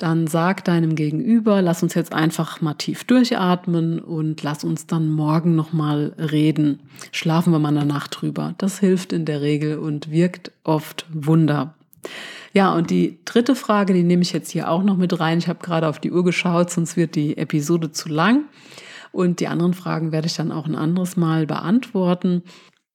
dann 0.00 0.26
sag 0.26 0.64
deinem 0.64 0.94
Gegenüber, 0.94 1.60
lass 1.60 1.82
uns 1.82 1.94
jetzt 1.94 2.14
einfach 2.14 2.62
mal 2.62 2.74
tief 2.74 3.04
durchatmen 3.04 3.98
und 3.98 4.42
lass 4.42 4.64
uns 4.64 4.86
dann 4.86 5.10
morgen 5.10 5.54
nochmal 5.54 6.14
reden. 6.18 6.80
Schlafen 7.12 7.52
wir 7.52 7.58
mal 7.58 7.68
eine 7.68 7.84
Nacht 7.84 8.20
drüber. 8.20 8.54
Das 8.56 8.78
hilft 8.78 9.12
in 9.12 9.26
der 9.26 9.42
Regel 9.42 9.78
und 9.78 10.10
wirkt 10.10 10.52
oft 10.64 11.04
Wunder. 11.12 11.74
Ja, 12.54 12.74
und 12.74 12.88
die 12.88 13.18
dritte 13.26 13.54
Frage, 13.54 13.92
die 13.92 14.02
nehme 14.02 14.22
ich 14.22 14.32
jetzt 14.32 14.50
hier 14.50 14.70
auch 14.70 14.82
noch 14.82 14.96
mit 14.96 15.20
rein. 15.20 15.38
Ich 15.38 15.48
habe 15.48 15.62
gerade 15.62 15.86
auf 15.86 15.98
die 15.98 16.10
Uhr 16.10 16.24
geschaut, 16.24 16.70
sonst 16.70 16.96
wird 16.96 17.14
die 17.14 17.36
Episode 17.36 17.92
zu 17.92 18.08
lang. 18.08 18.44
Und 19.12 19.40
die 19.40 19.48
anderen 19.48 19.74
Fragen 19.74 20.12
werde 20.12 20.28
ich 20.28 20.34
dann 20.34 20.50
auch 20.50 20.66
ein 20.66 20.76
anderes 20.76 21.16
Mal 21.16 21.46
beantworten. 21.46 22.42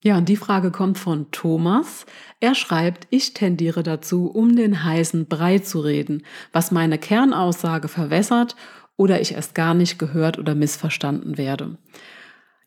Ja, 0.06 0.20
und 0.20 0.30
die 0.30 0.38
Frage 0.38 0.70
kommt 0.70 1.00
von 1.00 1.32
Thomas. 1.32 2.06
Er 2.40 2.54
schreibt, 2.54 3.08
ich 3.10 3.34
tendiere 3.34 3.82
dazu, 3.82 4.28
um 4.28 4.56
den 4.56 4.84
heißen 4.84 5.26
Brei 5.26 5.58
zu 5.58 5.80
reden, 5.80 6.22
was 6.54 6.70
meine 6.70 7.00
Kernaussage 7.00 7.88
verwässert 7.88 8.56
oder 8.98 9.20
ich 9.20 9.34
erst 9.34 9.56
gar 9.56 9.74
nicht 9.74 9.98
gehört 9.98 10.38
oder 10.38 10.54
missverstanden 10.54 11.40
werde. 11.40 11.80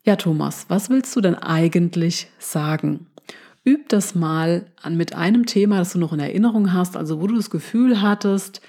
Ja, 0.03 0.17
Thomas, 0.17 0.67
was 0.67 0.91
willst 0.91 1.15
du 1.15 1.21
denn 1.21 1.37
eigentlich 1.37 2.29
sagen? 2.41 3.07
Üb 3.65 3.89
das 3.89 4.17
mal 4.17 4.67
an 4.83 4.97
mit 4.97 5.15
einem 5.15 5.47
Thema, 5.47 5.79
das 5.79 5.93
du 5.93 6.01
noch 6.01 6.13
in 6.13 6.19
Erinnerung 6.19 6.73
hast, 6.73 6.97
also 6.97 7.21
wo 7.21 7.29
du 7.29 7.37
das 7.37 7.51
Gefühl 7.51 8.03
hattest, 8.03 8.63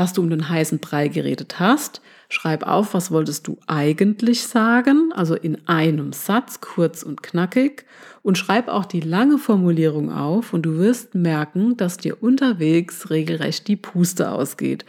dass 0.00 0.14
du 0.14 0.22
um 0.22 0.30
den 0.30 0.48
heißen 0.48 0.78
Brei 0.78 1.08
geredet 1.08 1.60
hast. 1.60 2.00
Schreib 2.30 2.66
auf, 2.66 2.94
was 2.94 3.10
wolltest 3.10 3.46
du 3.46 3.58
eigentlich 3.66 4.44
sagen, 4.44 5.12
also 5.14 5.34
in 5.34 5.68
einem 5.68 6.14
Satz, 6.14 6.62
kurz 6.62 7.02
und 7.02 7.22
knackig. 7.22 7.84
Und 8.22 8.38
schreib 8.38 8.68
auch 8.68 8.86
die 8.86 9.02
lange 9.02 9.36
Formulierung 9.36 10.10
auf 10.10 10.54
und 10.54 10.62
du 10.62 10.78
wirst 10.78 11.14
merken, 11.14 11.76
dass 11.76 11.98
dir 11.98 12.22
unterwegs 12.22 13.10
regelrecht 13.10 13.68
die 13.68 13.76
Puste 13.76 14.30
ausgeht. 14.30 14.86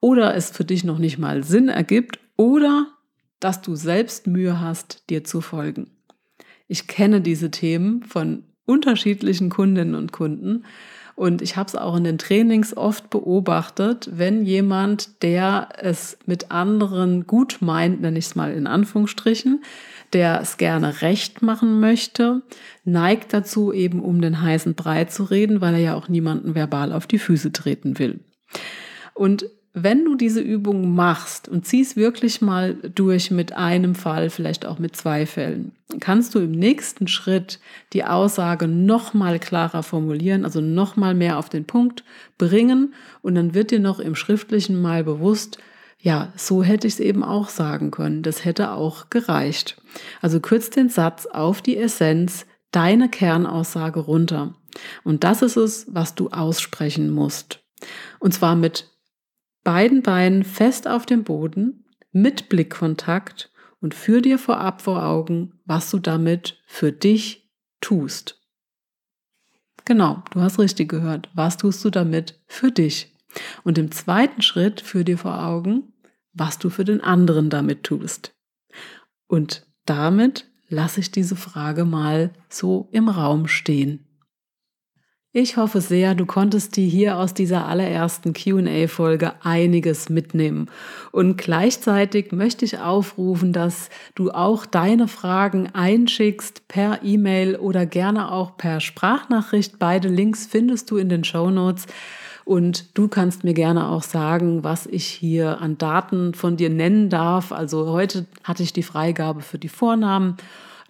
Oder 0.00 0.34
es 0.34 0.48
für 0.52 0.64
dich 0.64 0.84
noch 0.84 0.98
nicht 0.98 1.18
mal 1.18 1.44
Sinn 1.44 1.68
ergibt 1.68 2.18
oder 2.36 2.86
dass 3.40 3.60
du 3.60 3.76
selbst 3.76 4.26
Mühe 4.26 4.58
hast, 4.58 5.10
dir 5.10 5.22
zu 5.22 5.42
folgen. 5.42 5.90
Ich 6.66 6.86
kenne 6.86 7.20
diese 7.20 7.50
Themen 7.50 8.04
von 8.04 8.44
unterschiedlichen 8.64 9.50
Kundinnen 9.50 9.94
und 9.94 10.12
Kunden 10.12 10.64
und 11.16 11.40
ich 11.40 11.56
habe 11.56 11.66
es 11.66 11.74
auch 11.74 11.96
in 11.96 12.04
den 12.04 12.18
Trainings 12.18 12.76
oft 12.76 13.08
beobachtet, 13.08 14.10
wenn 14.12 14.44
jemand, 14.44 15.22
der 15.22 15.70
es 15.78 16.18
mit 16.26 16.50
anderen 16.50 17.26
gut 17.26 17.58
meint, 17.60 18.02
nenne 18.02 18.18
ich 18.18 18.26
es 18.26 18.34
mal 18.36 18.52
in 18.52 18.66
Anführungsstrichen, 18.66 19.64
der 20.12 20.40
es 20.42 20.58
gerne 20.58 21.00
recht 21.00 21.40
machen 21.40 21.80
möchte, 21.80 22.42
neigt 22.84 23.32
dazu, 23.32 23.72
eben 23.72 24.00
um 24.00 24.20
den 24.20 24.42
heißen 24.42 24.74
Brei 24.74 25.06
zu 25.06 25.24
reden, 25.24 25.62
weil 25.62 25.74
er 25.74 25.80
ja 25.80 25.94
auch 25.94 26.08
niemanden 26.08 26.54
verbal 26.54 26.92
auf 26.92 27.06
die 27.06 27.18
Füße 27.18 27.50
treten 27.50 27.98
will. 27.98 28.20
Und 29.14 29.46
wenn 29.78 30.06
du 30.06 30.14
diese 30.14 30.40
Übung 30.40 30.94
machst 30.94 31.50
und 31.50 31.66
ziehst 31.66 31.96
wirklich 31.96 32.40
mal 32.40 32.76
durch 32.94 33.30
mit 33.30 33.52
einem 33.52 33.94
Fall, 33.94 34.30
vielleicht 34.30 34.64
auch 34.64 34.78
mit 34.78 34.96
zwei 34.96 35.26
Fällen, 35.26 35.72
kannst 36.00 36.34
du 36.34 36.38
im 36.38 36.52
nächsten 36.52 37.08
Schritt 37.08 37.60
die 37.92 38.02
Aussage 38.02 38.68
noch 38.68 39.12
mal 39.12 39.38
klarer 39.38 39.82
formulieren, 39.82 40.46
also 40.46 40.62
noch 40.62 40.96
mal 40.96 41.14
mehr 41.14 41.38
auf 41.38 41.50
den 41.50 41.66
Punkt 41.66 42.04
bringen 42.38 42.94
und 43.20 43.34
dann 43.34 43.52
wird 43.52 43.70
dir 43.70 43.78
noch 43.78 44.00
im 44.00 44.14
schriftlichen 44.14 44.80
mal 44.80 45.04
bewusst, 45.04 45.58
ja, 46.00 46.32
so 46.36 46.62
hätte 46.62 46.86
ich 46.86 46.94
es 46.94 47.00
eben 47.00 47.22
auch 47.22 47.50
sagen 47.50 47.90
können. 47.90 48.22
Das 48.22 48.46
hätte 48.46 48.70
auch 48.70 49.10
gereicht. 49.10 49.76
Also 50.22 50.40
kürz 50.40 50.70
den 50.70 50.88
Satz 50.88 51.26
auf 51.26 51.60
die 51.60 51.76
Essenz, 51.76 52.46
deine 52.70 53.10
Kernaussage 53.10 54.00
runter. 54.00 54.54
Und 55.04 55.22
das 55.22 55.42
ist 55.42 55.56
es, 55.56 55.86
was 55.90 56.14
du 56.14 56.30
aussprechen 56.30 57.10
musst. 57.10 57.60
Und 58.20 58.32
zwar 58.32 58.56
mit 58.56 58.95
beiden 59.66 60.02
Beinen 60.02 60.44
fest 60.44 60.86
auf 60.86 61.06
dem 61.06 61.24
Boden, 61.24 61.84
mit 62.12 62.48
Blickkontakt 62.48 63.50
und 63.80 63.94
führ 63.94 64.22
dir 64.22 64.38
vorab 64.38 64.80
vor 64.80 65.02
Augen, 65.02 65.54
was 65.64 65.90
du 65.90 65.98
damit 65.98 66.62
für 66.68 66.92
dich 66.92 67.50
tust. 67.80 68.40
Genau, 69.84 70.22
du 70.30 70.40
hast 70.40 70.60
richtig 70.60 70.88
gehört. 70.88 71.30
Was 71.34 71.56
tust 71.56 71.84
du 71.84 71.90
damit 71.90 72.40
für 72.46 72.70
dich? 72.70 73.12
Und 73.64 73.76
im 73.76 73.90
zweiten 73.90 74.40
Schritt 74.40 74.80
führ 74.80 75.02
dir 75.02 75.18
vor 75.18 75.44
Augen, 75.44 75.92
was 76.32 76.60
du 76.60 76.70
für 76.70 76.84
den 76.84 77.00
anderen 77.00 77.50
damit 77.50 77.82
tust. 77.82 78.36
Und 79.26 79.66
damit 79.84 80.48
lasse 80.68 81.00
ich 81.00 81.10
diese 81.10 81.34
Frage 81.34 81.84
mal 81.84 82.30
so 82.48 82.88
im 82.92 83.08
Raum 83.08 83.48
stehen. 83.48 84.06
Ich 85.38 85.58
hoffe 85.58 85.82
sehr, 85.82 86.14
du 86.14 86.24
konntest 86.24 86.76
dir 86.76 86.88
hier 86.88 87.18
aus 87.18 87.34
dieser 87.34 87.66
allerersten 87.66 88.32
QA-Folge 88.32 89.34
einiges 89.42 90.08
mitnehmen. 90.08 90.70
Und 91.12 91.36
gleichzeitig 91.36 92.32
möchte 92.32 92.64
ich 92.64 92.78
aufrufen, 92.78 93.52
dass 93.52 93.90
du 94.14 94.30
auch 94.30 94.64
deine 94.64 95.08
Fragen 95.08 95.68
einschickst 95.74 96.66
per 96.68 97.00
E-Mail 97.02 97.56
oder 97.56 97.84
gerne 97.84 98.32
auch 98.32 98.56
per 98.56 98.80
Sprachnachricht. 98.80 99.78
Beide 99.78 100.08
Links 100.08 100.46
findest 100.46 100.90
du 100.90 100.96
in 100.96 101.10
den 101.10 101.22
Show 101.22 101.50
Notes. 101.50 101.84
Und 102.46 102.96
du 102.96 103.06
kannst 103.06 103.44
mir 103.44 103.52
gerne 103.52 103.88
auch 103.88 104.04
sagen, 104.04 104.64
was 104.64 104.86
ich 104.86 105.04
hier 105.04 105.60
an 105.60 105.76
Daten 105.76 106.32
von 106.32 106.56
dir 106.56 106.70
nennen 106.70 107.10
darf. 107.10 107.52
Also 107.52 107.90
heute 107.90 108.24
hatte 108.42 108.62
ich 108.62 108.72
die 108.72 108.82
Freigabe 108.82 109.42
für 109.42 109.58
die 109.58 109.68
Vornamen. 109.68 110.38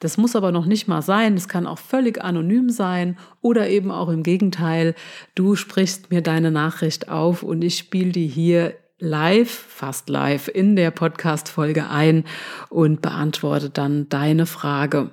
Das 0.01 0.17
muss 0.17 0.37
aber 0.37 0.53
noch 0.53 0.67
nicht 0.67 0.89
mal 0.89 1.03
sein. 1.03 1.35
Es 1.35 1.49
kann 1.49 1.67
auch 1.67 1.79
völlig 1.79 2.23
anonym 2.23 2.71
sein 2.71 3.19
oder 3.41 3.69
eben 3.69 3.91
auch 3.91 4.09
im 4.09 4.23
Gegenteil. 4.23 4.95
Du 5.35 5.57
sprichst 5.57 6.11
mir 6.11 6.23
deine 6.23 6.51
Nachricht 6.51 7.09
auf 7.09 7.43
und 7.43 7.63
ich 7.63 7.79
spiele 7.79 8.13
die 8.13 8.27
hier 8.27 8.75
live, 8.99 9.51
fast 9.51 10.09
live 10.09 10.49
in 10.49 10.77
der 10.77 10.91
Podcast-Folge 10.91 11.89
ein 11.91 12.25
und 12.69 13.03
beantworte 13.03 13.71
dann 13.71 14.09
deine 14.09 14.47
Frage. 14.47 15.11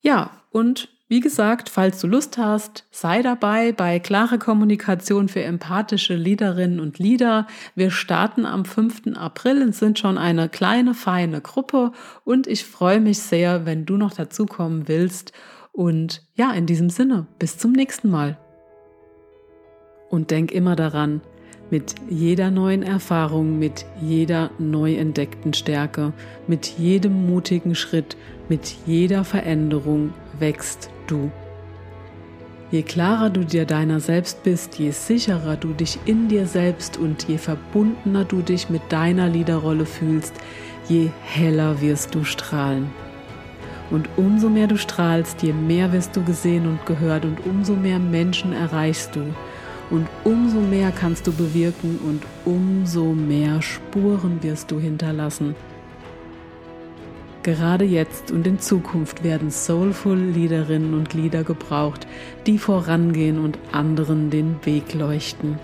Ja, 0.00 0.30
und 0.50 0.88
wie 1.12 1.20
gesagt, 1.20 1.68
falls 1.68 2.00
du 2.00 2.06
Lust 2.06 2.38
hast, 2.38 2.86
sei 2.90 3.20
dabei 3.20 3.72
bei 3.72 3.98
Klare 3.98 4.38
Kommunikation 4.38 5.28
für 5.28 5.42
empathische 5.42 6.14
Leaderinnen 6.14 6.80
und 6.80 6.98
Leader. 6.98 7.46
Wir 7.74 7.90
starten 7.90 8.46
am 8.46 8.64
5. 8.64 9.18
April 9.18 9.60
und 9.60 9.74
sind 9.74 9.98
schon 9.98 10.16
eine 10.16 10.48
kleine, 10.48 10.94
feine 10.94 11.42
Gruppe 11.42 11.92
und 12.24 12.46
ich 12.46 12.64
freue 12.64 12.98
mich 12.98 13.18
sehr, 13.18 13.66
wenn 13.66 13.84
du 13.84 13.98
noch 13.98 14.14
dazukommen 14.14 14.88
willst. 14.88 15.34
Und 15.70 16.22
ja, 16.34 16.50
in 16.52 16.64
diesem 16.64 16.88
Sinne, 16.88 17.26
bis 17.38 17.58
zum 17.58 17.72
nächsten 17.72 18.08
Mal. 18.08 18.38
Und 20.08 20.30
denk 20.30 20.50
immer 20.50 20.76
daran, 20.76 21.20
mit 21.72 21.94
jeder 22.10 22.50
neuen 22.50 22.82
Erfahrung, 22.82 23.58
mit 23.58 23.86
jeder 23.98 24.50
neu 24.58 24.94
entdeckten 24.94 25.54
Stärke, 25.54 26.12
mit 26.46 26.66
jedem 26.66 27.26
mutigen 27.26 27.74
Schritt, 27.74 28.18
mit 28.50 28.76
jeder 28.84 29.24
Veränderung 29.24 30.12
wächst 30.38 30.90
du. 31.06 31.32
Je 32.70 32.82
klarer 32.82 33.30
du 33.30 33.44
dir 33.44 33.64
deiner 33.64 34.00
selbst 34.00 34.42
bist, 34.42 34.78
je 34.78 34.90
sicherer 34.90 35.56
du 35.56 35.72
dich 35.72 35.98
in 36.04 36.28
dir 36.28 36.46
selbst 36.46 36.98
und 36.98 37.26
je 37.26 37.38
verbundener 37.38 38.26
du 38.26 38.42
dich 38.42 38.68
mit 38.68 38.82
deiner 38.90 39.30
Liederrolle 39.30 39.86
fühlst, 39.86 40.34
je 40.90 41.08
heller 41.22 41.80
wirst 41.80 42.14
du 42.14 42.24
strahlen. 42.24 42.90
Und 43.90 44.10
umso 44.18 44.50
mehr 44.50 44.66
du 44.66 44.76
strahlst, 44.76 45.42
je 45.42 45.54
mehr 45.54 45.90
wirst 45.94 46.16
du 46.16 46.22
gesehen 46.22 46.66
und 46.66 46.84
gehört 46.84 47.24
und 47.24 47.38
umso 47.46 47.74
mehr 47.74 47.98
Menschen 47.98 48.52
erreichst 48.52 49.16
du. 49.16 49.22
Und 49.92 50.08
umso 50.24 50.58
mehr 50.58 50.90
kannst 50.90 51.26
du 51.26 51.32
bewirken 51.32 52.00
und 52.02 52.22
umso 52.46 53.12
mehr 53.12 53.60
Spuren 53.60 54.42
wirst 54.42 54.70
du 54.70 54.80
hinterlassen. 54.80 55.54
Gerade 57.42 57.84
jetzt 57.84 58.30
und 58.30 58.46
in 58.46 58.58
Zukunft 58.58 59.22
werden 59.22 59.50
soulful 59.50 60.16
Liederinnen 60.16 60.94
und 60.94 61.12
Lieder 61.12 61.44
gebraucht, 61.44 62.06
die 62.46 62.56
vorangehen 62.56 63.38
und 63.38 63.58
anderen 63.70 64.30
den 64.30 64.56
Weg 64.64 64.94
leuchten. 64.94 65.58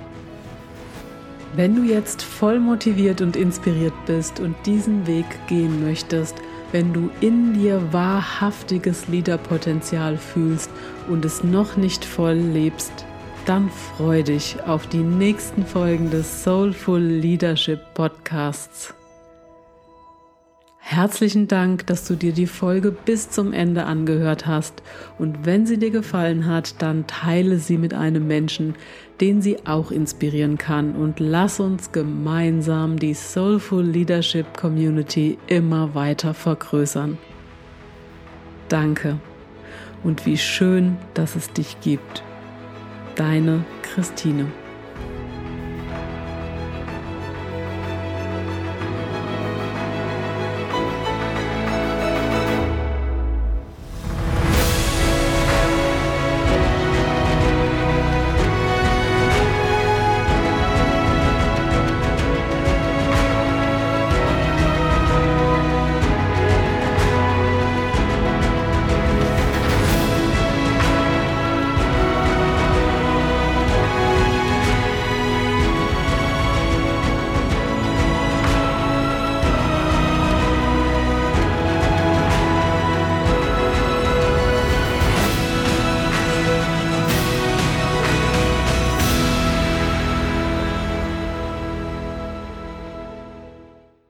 Wenn 1.56 1.74
du 1.74 1.84
jetzt 1.84 2.20
voll 2.20 2.60
motiviert 2.60 3.22
und 3.22 3.34
inspiriert 3.34 3.94
bist 4.04 4.40
und 4.40 4.56
diesen 4.66 5.06
Weg 5.06 5.24
gehen 5.46 5.82
möchtest, 5.82 6.36
wenn 6.70 6.92
du 6.92 7.08
in 7.22 7.54
dir 7.54 7.80
wahrhaftiges 7.92 9.08
Liederpotenzial 9.08 10.18
fühlst 10.18 10.70
und 11.08 11.24
es 11.24 11.42
noch 11.42 11.78
nicht 11.78 12.04
voll 12.04 12.34
lebst, 12.34 13.06
dann 13.48 13.70
freu 13.70 14.22
dich 14.22 14.62
auf 14.66 14.87
die 14.88 14.98
nächsten 14.98 15.64
Folgen 15.64 16.11
des 16.11 16.44
Soulful 16.44 17.00
Leadership 17.00 17.80
Podcasts. 17.94 18.92
Herzlichen 20.76 21.48
Dank, 21.48 21.87
dass 21.87 22.06
du 22.06 22.14
dir 22.14 22.32
die 22.32 22.46
Folge 22.46 22.90
bis 22.92 23.30
zum 23.30 23.54
Ende 23.54 23.84
angehört 23.84 24.46
hast. 24.46 24.82
Und 25.18 25.46
wenn 25.46 25.64
sie 25.64 25.78
dir 25.78 25.90
gefallen 25.90 26.46
hat, 26.46 26.82
dann 26.82 27.06
teile 27.06 27.58
sie 27.58 27.78
mit 27.78 27.94
einem 27.94 28.26
Menschen, 28.26 28.74
den 29.18 29.40
sie 29.40 29.66
auch 29.66 29.90
inspirieren 29.90 30.58
kann. 30.58 30.94
Und 30.94 31.18
lass 31.18 31.58
uns 31.58 31.90
gemeinsam 31.90 32.98
die 32.98 33.14
Soulful 33.14 33.82
Leadership 33.84 34.58
Community 34.58 35.38
immer 35.46 35.94
weiter 35.94 36.34
vergrößern. 36.34 37.16
Danke. 38.68 39.18
Und 40.04 40.26
wie 40.26 40.37
schön, 40.37 40.98
dass 41.14 41.34
es 41.34 41.50
dich 41.52 41.80
gibt. 41.80 42.22
Deine 43.18 43.64
Christine. 43.83 44.46